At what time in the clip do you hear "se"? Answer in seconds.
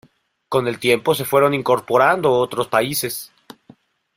1.13-1.25